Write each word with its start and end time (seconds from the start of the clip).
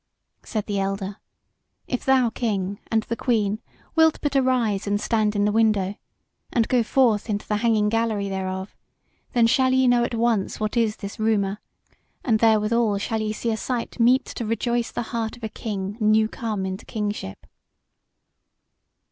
Said 0.41 0.65
the 0.65 0.79
elder: 0.79 1.17
"If 1.85 2.05
thou, 2.05 2.31
King, 2.31 2.79
and 2.89 3.03
the 3.03 3.15
Queen, 3.15 3.61
wilt 3.95 4.17
but 4.23 4.35
arise 4.35 4.87
and 4.87 4.99
stand 4.99 5.35
in 5.35 5.45
the 5.45 5.51
window, 5.51 5.93
and 6.51 6.67
go 6.67 6.81
forth 6.81 7.29
into 7.29 7.47
the 7.47 7.57
hanging 7.57 7.87
gallery 7.87 8.27
thereof, 8.27 8.75
then 9.33 9.45
shall 9.45 9.71
ye 9.71 9.87
know 9.87 10.03
at 10.03 10.15
once 10.15 10.59
what 10.59 10.75
is 10.75 10.95
this 10.95 11.19
rumour, 11.19 11.59
and 12.23 12.39
therewithal 12.39 12.97
shall 12.97 13.21
ye 13.21 13.31
see 13.31 13.51
a 13.51 13.57
sight 13.57 13.99
meet 13.99 14.25
to 14.25 14.43
rejoice 14.43 14.89
the 14.91 15.03
heart 15.13 15.37
of 15.37 15.43
a 15.43 15.49
king 15.49 15.97
new 15.99 16.27
come 16.27 16.65
into 16.65 16.83
kingship." 16.83 17.45